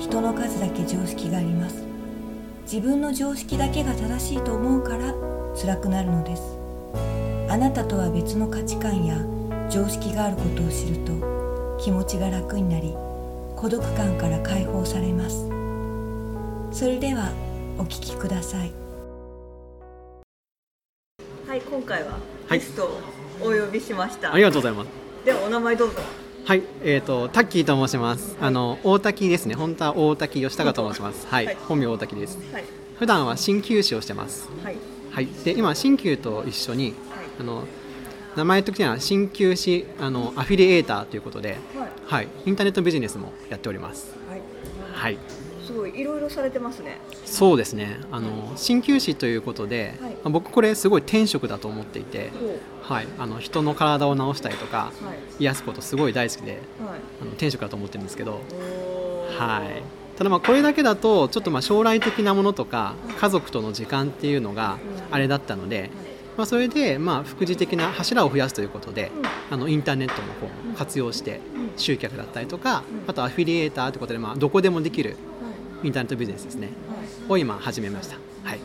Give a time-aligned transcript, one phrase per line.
[0.00, 1.84] 人の数だけ常識があります。
[2.62, 5.14] 自分の常識だけが正しいと思うから
[5.60, 6.42] 辛くなるのです。
[7.50, 9.16] あなたとは別の価値観や
[9.68, 12.94] 常識があることを知ると気持ちが楽になり
[13.56, 15.48] 孤独感から解放されます。
[16.72, 17.30] それでは
[17.76, 18.72] お聞きください。
[21.46, 22.18] はい今回は
[22.50, 23.00] ゲストを
[23.42, 24.88] お呼びしました、ありがとうございます。
[25.26, 26.00] ではお名前どうぞ
[26.50, 28.36] はい、えっ、とタッキーと申します。
[28.40, 29.54] あの大滝ですね。
[29.54, 31.28] 本当は大滝吉高と申します。
[31.28, 32.40] はい、はい本名大滝です。
[32.52, 32.64] はい
[32.98, 34.48] 普段は鍼灸師をしてます。
[34.64, 34.76] はい
[35.12, 35.28] はい。
[35.44, 36.94] で今鍼灸と一緒に
[37.38, 37.68] あの
[38.34, 44.12] 名前的には鍼灸師あのアフィリエーターということで、はいはい、インターネットビジネスもやっております。
[44.28, 44.40] はい
[44.92, 45.18] はい。
[45.70, 46.98] すごいいろいろされてますね。
[47.24, 48.00] そうですね。
[48.10, 50.10] あの鍼灸師ということで、はい。
[50.10, 52.30] まあ僕これすごい天職だと思っていて、
[52.88, 54.92] おはい、あの人の体を治したりとかは
[55.38, 55.42] い。
[55.42, 56.60] 癒すことすごい大好きで、はい。
[57.22, 58.40] あの天職だと思ってるんですけど。
[59.38, 59.82] はい、
[60.18, 64.78] ただまあこれだけだとちょっとまあ将来的なものとか家族との時間っていうのが
[65.10, 65.90] あれだったので、
[66.36, 69.12] まあ、それでまあ副次的な柱を増やすということで
[69.50, 71.40] あのインターネットの方を活用して
[71.76, 75.16] 集客だったりとかあとアフィリエーターということでまあどこでもできる
[75.82, 76.68] インターネットビジネスですね。
[77.28, 78.16] を今始めました。
[78.44, 78.58] はい。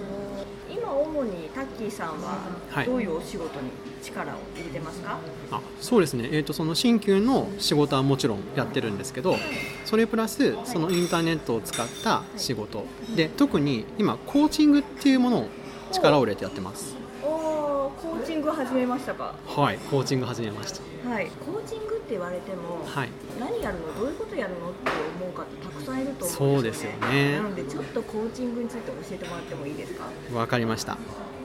[0.70, 2.86] 今主にタッキーさんははい。
[2.86, 3.70] どういうお仕事に
[4.04, 5.18] 力を入れてますか、
[5.52, 9.36] あそうですね、えー、とその新旧の仕事はもちろんやってるんですけど
[9.84, 12.86] それプラスそのインターネットを使った仕事。
[13.16, 15.48] で特に今コーチングっていうものを
[15.92, 16.96] 力を入れてやってます。
[17.24, 19.34] おおーコーチング始めましたか？
[19.48, 21.10] はいコーチング始めました。
[21.10, 21.32] はい。
[21.46, 23.10] コーチングって言われても、はい。
[23.40, 24.00] 何やるの？
[24.00, 24.70] どういうことやるの？
[24.70, 26.70] って思う方たくさんいると思そううんでよね。
[26.70, 27.36] ですすよね。
[27.38, 30.06] なのでちょっとコーチングについて教えてもらってもいいですか？
[30.34, 30.98] わかりました。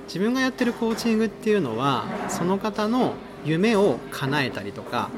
[0.07, 5.09] 自分がやってるコーチングっていうのはその方の夢を叶えたりとか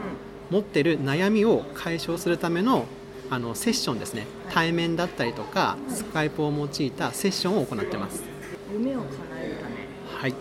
[0.50, 2.86] 持ってる悩みを解消するための
[3.30, 4.26] あのセッションですね。
[4.50, 8.22] 対面だったりとかスカイプを用いたセッションを行ってます
[8.70, 9.10] 夢を叶
[9.40, 9.76] えるため
[10.06, 10.34] はい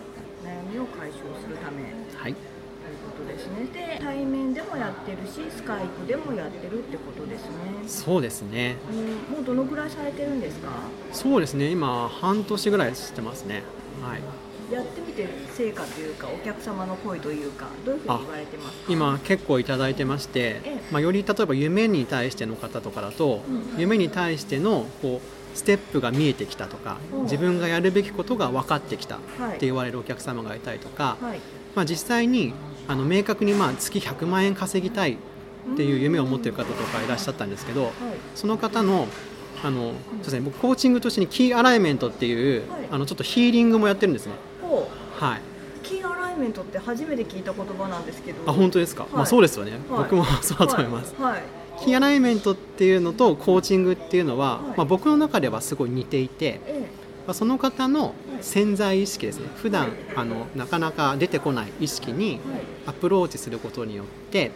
[0.44, 1.82] 悩みを解消するため
[2.14, 2.36] はい
[3.42, 3.98] ですね。
[3.98, 7.48] で対面でもやってるしスカイプでもやってるってことですね。
[7.86, 8.76] そうですね。
[8.90, 10.68] うんもうどのぐらいされてるんですか？
[11.12, 11.70] そうですね。
[11.70, 13.62] 今半年ぐらいしてますね。
[14.02, 14.20] はい。
[14.72, 18.84] やってみて成果というかお客様の声というかどういうふうに言われてますか？
[18.88, 27.22] 今結構いただいてましてええ、まあ、より例えば夢に対しての方とかだと、うん夢に対してのこうステップが見えてきたとか、うん。
[27.24, 29.58] 自分がやるべきことが分かってきたっはい。
[29.58, 31.40] て言われるお客様がいたりとか、はい。
[31.74, 32.54] まあ、実際に
[32.92, 35.16] あの明確にまあ月100万円稼ぎたいっ
[35.76, 37.92] ていう夢を持っている方とかいらっしゃったんですけど、はい。
[38.34, 39.08] その方の
[39.64, 42.88] あのそうですね、僕コーチングとしてにキーアライメントっていう、はい。
[42.90, 44.32] あのちょっとヒーリングもやってるんですね。
[45.18, 45.40] はい。
[45.82, 48.38] キーアライメントって初めて聞いた言葉なんですけど。
[48.44, 49.14] あ本当ですか、い。
[49.14, 49.80] まあ、そうですよね、はい。
[50.02, 51.14] 僕も そうだと思います、
[51.82, 54.76] キーアライメントっていうのとコーチングっていうのは、はい。
[54.78, 56.90] まあ、僕の中ではすごい似ていて、え。
[57.26, 59.46] まあ、その方の潜在意識ですね。
[59.56, 62.40] 普段はいあのなかなか出てこない意識に
[62.86, 64.50] アプローチすることによってはい。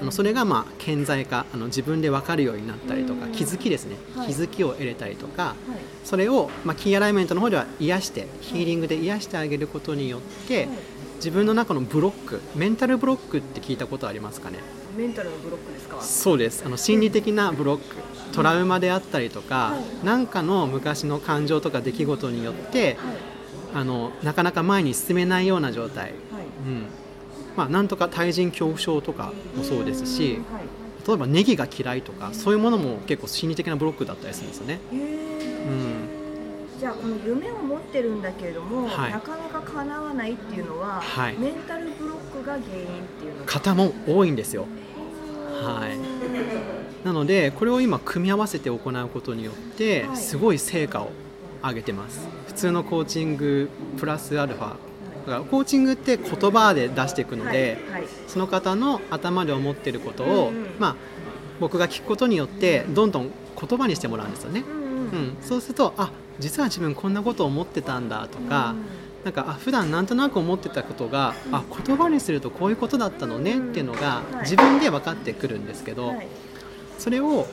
[0.00, 3.32] あのそれがまあ顕在化あの自分で分かるようになったりとかうん。
[3.32, 4.28] 気づきですね、はい。
[4.28, 5.56] 気づきを得れたりとかはい。
[6.04, 10.68] それを、まあ、キーアライメントの方では癒してヒーリングで癒してあげることによって、はい。
[11.16, 14.58] 自分の中のブロックメンタルブロックって聞いたことありますかね？
[14.96, 16.00] メンタルのブロックですか？
[16.00, 16.62] そうです。
[16.64, 17.96] あの心理的なブロック
[18.32, 20.04] トラウマであったりとかはい。
[20.04, 23.16] 何かの昔の感情とか出来事によってはい。
[23.74, 26.12] あのなかなか前に進めないような状態、はい。
[26.66, 26.86] うん。
[27.56, 30.38] まあ、なんとか対人恐怖症とかもそうですし
[31.06, 34.78] 例えばネギが嫌いとかそういうものも結構心理的なブロックだったりするんですよね。
[34.92, 36.18] うん。
[36.78, 39.12] じゃあこの夢を持ってるんだけれども、はい。
[39.12, 41.36] なかなか叶わないっていうのは、はい。
[41.36, 42.64] メンタルブロックが原因っ
[43.18, 43.46] ていうのが。
[43.46, 44.66] 方も多いんですよ。
[45.60, 50.16] はいなのでこれを今組み合わせて行うことによってはい。
[50.16, 51.10] すごい成果を
[51.62, 52.28] 上げてます。
[52.46, 53.68] 普通のコーチング
[53.98, 54.68] プラスアルファ。
[54.70, 54.74] だ
[55.26, 57.78] からコーチングって言葉で出していくので、
[58.26, 60.96] その方の頭で思っていることを、まあ、
[61.60, 63.30] 僕が聞くことによってどんどん
[63.60, 68.84] 言葉にしてもらうんですよね、うんそうするとあ実は自分こんなことを思ってたんだとか、うん
[69.24, 74.40] なんかあ普段なんとなく思ってたことが、あ言葉にするとこういうことだったのねうんっていうのがはい。
[74.42, 76.28] 自分で分かってくるんですけど、はい
[76.98, 77.46] それを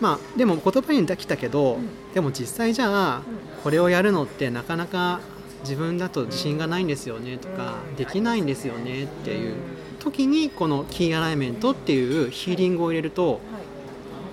[0.00, 1.88] まあでも言葉にできたけど、うん。
[2.14, 3.22] でも実際じゃあ
[3.62, 5.20] これをやるのってなかなか
[5.62, 7.96] 自分だと自信がないんですよねとか、うん。
[7.96, 9.54] できないんですよねっていう。
[10.00, 13.40] 時にこのキーアライメントっていうヒーリングを入れると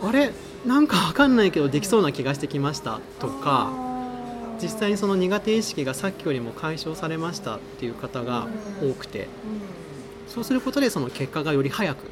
[0.02, 0.10] はい。
[0.10, 0.32] あれ？
[0.66, 3.72] なんかわかんないけどできそうな気がしてきましたとか。
[4.62, 8.48] 実際にその苦手意識がさっきよりも解消されましたっていう方が
[8.82, 9.28] 多くて。
[10.28, 12.04] そうすることでその結果がより早く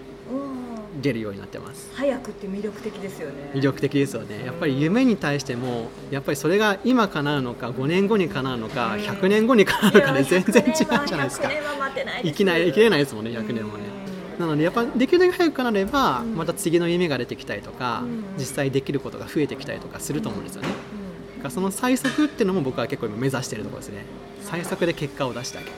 [1.01, 1.91] 出るようになってます。
[1.95, 3.51] 早くって魅力的ですよね。
[3.53, 4.45] 魅力的ですよね。
[4.45, 9.01] やっぱり夢に対してもやっぱりそれが今叶うのか5年後に叶うのかうん。
[9.01, 11.47] 100年後に叶うのかで全然違うじゃないですか。
[11.47, 12.33] 100年は待てないです。
[12.33, 13.83] 生きない生きれないですもんね100年もね。
[14.39, 16.35] なのでやっぱできるだけ早く叶えばうん。
[16.35, 18.23] また次の夢が出てきたりとかうん。
[18.37, 20.69] 実際できることが増えてきたりとかすると思うんですよね。
[21.49, 24.03] その最速っていうのも僕は結構今目指しているところですね。
[24.41, 25.73] 最速で結果を出してあげる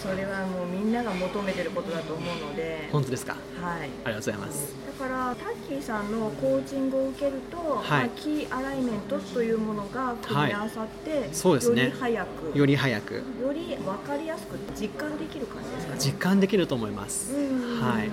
[0.00, 3.36] それはもうみんなが求めてることだと思うので、本当ですか？
[3.60, 4.74] はい、ありがとうございます。
[4.98, 7.82] だからタッキーさんのコーチングを受けると、はい。
[7.82, 11.84] まあ、キーアライメントというものが組み合わさって、そうですね。
[11.84, 12.58] より早く。
[12.58, 13.14] より早く。
[13.14, 13.22] よ
[13.52, 16.00] り分かりやすく実感できる感じですかね。
[16.00, 17.34] 実感できると思います。
[17.34, 18.10] うんはい。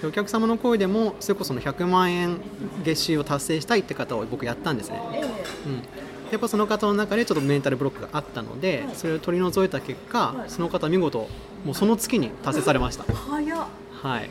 [0.00, 2.38] でお客様の声でもそれこその100万円
[2.82, 5.22] 月収を達成したいって方を僕やったんですね、ええ。
[5.22, 5.28] うん、
[6.30, 8.96] やっぱその方の中でちょっとメンタルブロックがあったので、はい。
[8.96, 10.50] それを取り除いた結果、はい。
[10.50, 11.28] その方見事
[11.64, 13.66] もうその月に達成されました、早っ。
[14.02, 14.30] はい、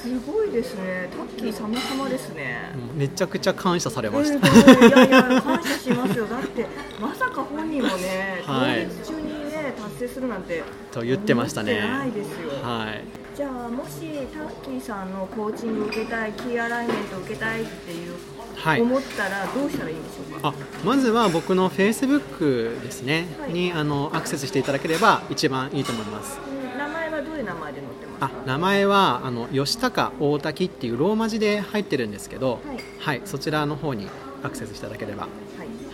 [0.00, 1.10] すごいですね。
[1.10, 2.74] タッキー様々ですね。
[2.96, 4.90] めちゃくちゃ感謝されえました、ーい。
[4.90, 6.26] やいや感謝しますよ。
[6.26, 6.66] だって
[7.00, 8.86] まさか本人もね当はい。
[8.88, 10.62] 日中にね達成するなんて
[10.92, 11.80] と言ってましたね。
[11.80, 14.00] ないですよ、はいじゃあもし
[14.34, 18.14] タッキーさんのコーチング受けたいキーアライメント受けたいっていう、
[18.54, 18.82] はい。
[18.82, 20.48] 思ったらどうしたらいいんでしょうか？
[20.48, 20.54] あ
[20.84, 23.52] まずは僕の Facebook ですね、はい。
[23.54, 26.38] にあのアクセスしていただければ一番いいと思います。
[26.38, 26.78] うん。
[26.78, 32.78] 名前はどういう名前で載ってますあか名前はあの吉高大滝っていうローマ字で入ってるんですけど、はい。
[32.98, 34.06] はい、そちらの方に
[34.42, 35.30] アクセスしていただければ、はい。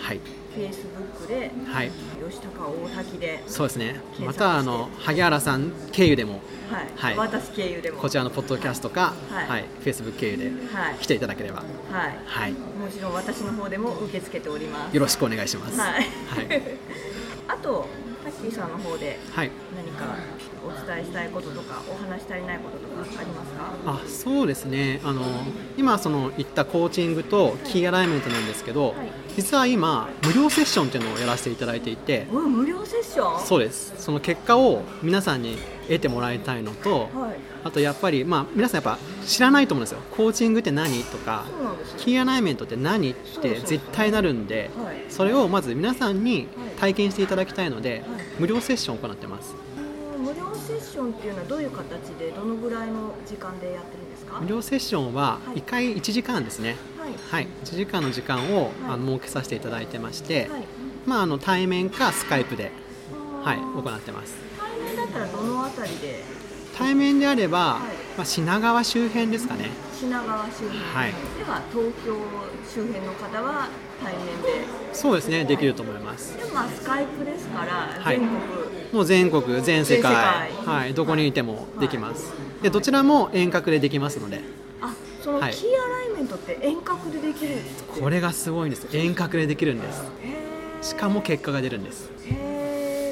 [0.00, 0.20] はい、
[0.56, 1.90] フェイスブックではい、
[2.26, 4.00] 吉高大滝でそうですね。
[4.18, 6.40] またあの萩原さん経由でも。
[6.70, 7.16] はい、はい。
[7.18, 8.00] 私経由でも。
[8.00, 10.94] こちらのポッドキャストか、ははいい、Facebook 経由ではい。
[10.94, 11.64] 来ていただければ、は
[12.08, 12.18] い。
[12.24, 14.94] はい、もちろん私の方でも受け付けております。
[14.94, 15.78] よろしくお願いします。
[15.78, 16.62] はい、はい、
[17.48, 17.86] あと
[18.36, 20.14] タッキーさんの方ではい、何か
[20.66, 23.72] お伝えしたいこととかお話し足りないこととかありますか？
[23.86, 25.00] あ、そうですね。
[25.04, 25.22] あの
[25.76, 28.94] 今その言ったコーチングとキーアライメントなんですけど、はい。
[29.36, 33.40] 実は今無料セッションっていうのをやらせていただいていて、うん無料セッション？
[33.40, 33.94] そうです。
[33.98, 35.56] その結果を皆さんに
[35.86, 37.36] 得てもらいたいのと、はい。
[37.62, 40.00] あとやっぱりまあ皆さんやっぱ知らないと思うんですよ。
[40.16, 41.44] コーチングって何とか。
[41.98, 45.04] キーアライメントって何って絶対なるんではい。
[45.08, 48.20] それをまず皆さんに体験していただきたいのではい。
[48.38, 49.54] 無料セッションを行ってます。
[49.78, 54.40] うん無料セッションっていうのはどういう形でどのぐらいの時間でやってるんですか？
[54.40, 55.58] 無料セッションははい。
[55.60, 56.76] 1回1時間ですね。
[56.98, 57.12] はい。
[57.30, 57.48] はい。
[57.64, 58.72] 1時間の時間をはい。
[58.90, 60.62] あの設けさせていただいてましてはい。
[61.06, 62.72] まああの対面かスカイプで
[63.44, 64.34] はい行ってます。
[64.58, 66.24] 対面だったらどのあたりで
[66.76, 69.70] 対面であればはいまあ品川周辺ですかね。
[69.98, 71.12] 品川周辺、はい。
[71.38, 72.16] では東京
[72.74, 73.68] 周辺の方は
[74.02, 74.64] 対面で。
[74.94, 75.44] そうですね。
[75.44, 76.36] できると思います。
[76.38, 78.18] でもまあスカイプですからはい。
[78.18, 78.40] 全国、
[78.92, 80.14] もう全国全世界。
[80.14, 80.94] はい。
[80.94, 82.32] どこにいてもできます。
[82.62, 84.40] でどちらも遠隔でできますので。
[84.80, 85.52] あそのキはい。
[85.52, 85.60] ーア
[86.08, 88.00] ライメントって遠隔でできるって。
[88.00, 88.86] これがすごいんです。
[88.92, 90.02] 遠隔でできるんです。
[90.80, 92.10] しかも結果が出るんです。
[92.26, 92.45] へー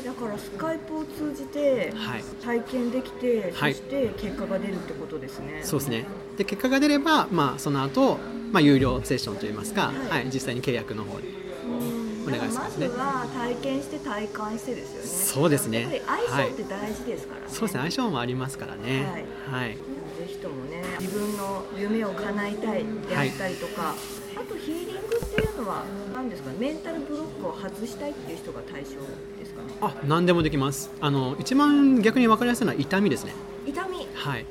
[0.05, 2.23] だからスカイプを通じてはい。
[2.45, 3.75] 体験できて、はい。
[3.75, 5.61] そして結果が出るってことですね。
[5.63, 6.05] そうですね。
[6.37, 8.19] で結果が出れば、まあ、その後、
[8.53, 10.09] まあ有料セッションといいますか、はい。
[10.11, 11.29] はい、実際に契約の方に
[11.67, 12.05] うん。
[12.27, 12.89] お願いしますね。
[12.89, 15.07] まずは体験して体感してですよね。
[15.07, 15.81] そうですね。
[15.83, 17.81] やっぱり相性って大事ですからね、そうですね。
[17.81, 19.27] 相性もありますからね。
[19.51, 19.79] はい、ぜ
[20.27, 23.95] ひともね自分の夢を叶えたいであったりとか、
[24.37, 25.85] あとヒーリングっていうのは
[26.15, 28.91] 何ですかメンタルブロックを外したいっていう人が対象
[29.39, 30.91] ですかねあ何でもできます。
[31.01, 33.35] あの一番逆に分かりやすいのは痛みですね。
[33.67, 34.47] 痛み、はい、はい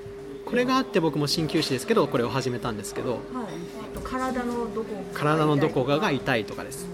[0.46, 6.86] これがあって僕も鍼灸師ですけどこれを始めたんですけどあと体のどこか体のどこかがい痛いとかです。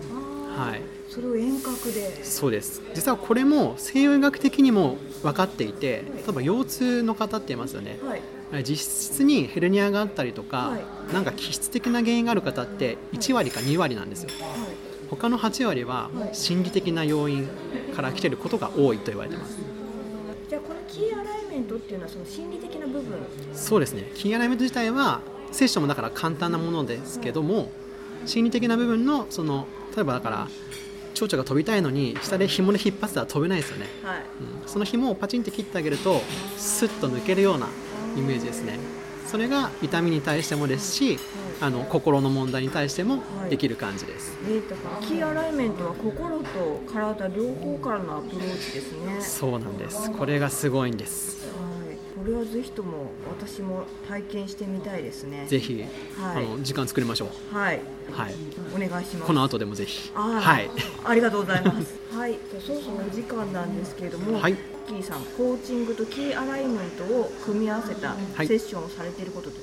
[0.56, 0.82] はい。
[1.10, 2.24] それを遠隔で。
[2.24, 2.82] そうです。
[2.94, 8.00] 実はこれも西洋医学的にも分かっていて例えば腰痛の方って言いますよね。
[8.02, 8.64] はい。
[8.64, 11.14] 実質にヘルニアがあったりとか、はい。
[11.14, 14.30] なんか気質的な原因がある方って1割か2割なんですよ。
[14.40, 14.60] はい。
[15.10, 16.30] 他の8割ははい。
[16.34, 17.50] 心理的な要因
[18.02, 19.58] から来てることが多いと言われてます。
[20.50, 23.04] じゃあこのキーアライメントっていうのはその心理的な部分。
[23.54, 24.10] そうですね。
[24.16, 27.72] キーアライメント自体はセッションもだから簡単なものですけども
[28.26, 30.48] 心理的な部分のその例えばだから
[31.14, 34.20] 蝶々が飛びたいのに下で紐で引っ張ってたら飛べないですよね、はい。
[34.62, 36.22] うん、その紐をパチンって切ってあげると
[36.58, 37.68] スッと抜けるような
[38.16, 38.80] イメージですね。
[39.28, 41.20] それが痛みに対してもですし
[41.62, 49.22] あの心の問題に対してもできる感じです、えー、だからキーアライメントは心と体両方からのアプローチですね。
[49.22, 50.12] そうなんです。
[50.12, 51.48] これがすごいんです。
[51.48, 51.98] はい。
[52.18, 55.46] これはぜひとも私も体験してみたいですね。
[55.48, 55.84] ぜひ、
[56.18, 56.46] はい。
[56.46, 57.56] あの時間作りましょう。
[57.56, 57.80] はい。
[58.12, 58.34] はい。
[58.76, 59.28] お願いします。
[59.28, 60.12] この後でもぜひ。
[60.14, 60.70] はい。
[61.06, 61.96] ありがとうございます。
[62.16, 64.56] はい、そろそろお時間なんですけれども、はい。
[64.88, 68.48] キーさん、コーチングとキーアライメントを組み合わせたはい。
[68.48, 69.60] セッションをされていることで、し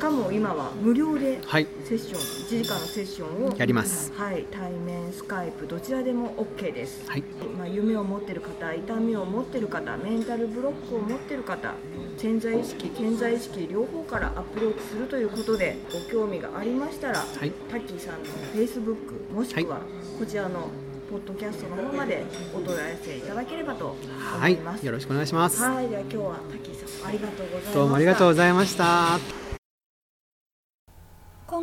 [0.00, 1.66] かも今は無料ではい。
[1.84, 4.10] セッション、1時間のセッションをやります。
[4.16, 7.08] はい、対面、スカイプ、どちらでも OK です。
[7.08, 7.22] はい。
[7.58, 11.74] まあ、夢を持っている方、痛みを持っている方、メンタルブロックを持っている方、
[12.16, 17.52] 潜在意識、健在意識両方からアプローチするということで、ご興味がありましたら、はい。
[17.70, 19.80] タッキーさんの Facebook もしくは
[20.18, 20.70] こちらの
[21.10, 24.54] ポッドキャストの方までお問い合わせいただければと思はい。
[24.82, 25.62] よろしくお願いします。
[25.62, 27.74] はい、では今日はタッキーさんありがとうございました。
[27.74, 29.18] どうもありがとうございました。
[29.18, 29.49] 今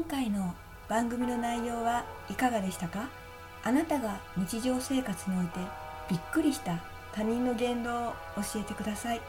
[0.08, 0.56] 回の
[0.88, 3.10] 番組の内容はいかがでしたか？
[3.64, 5.60] あなたが日常生活において
[6.10, 6.80] びっくりした
[7.12, 9.22] 他人の言動を教えてください。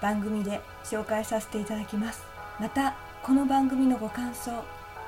[0.00, 2.22] 番組で紹介させていただきます。
[2.58, 4.64] またこの番組のご感想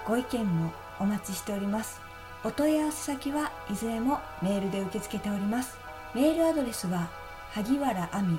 [0.06, 2.00] ご意見もお待ちしております。
[2.44, 5.78] お問い合わせ先はいずれもメールで受け付けております。
[6.14, 7.08] メールアドレスは
[7.52, 8.38] 萩原亜美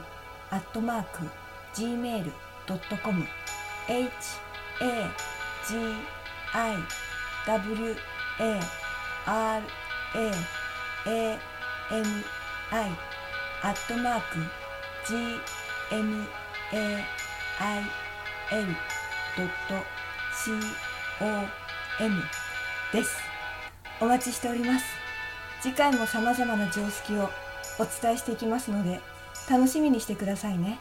[0.51, 1.25] アットマーク
[1.75, 3.25] gmail.com
[3.87, 4.03] h
[4.81, 5.09] a
[5.67, 6.20] g
[6.53, 6.75] i
[7.47, 7.95] w
[8.39, 8.59] a
[9.25, 9.63] r
[10.15, 10.31] a
[11.05, 11.39] a
[11.91, 12.23] m
[12.71, 12.91] i
[13.63, 14.39] アットマーク
[21.99, 22.23] gmail.com
[22.91, 23.17] です。
[23.99, 24.85] お待ちしております。
[25.61, 27.29] 次回も様々な常識を
[27.79, 28.99] お伝えしていきますので
[29.49, 30.79] 楽しみにしてくださいね。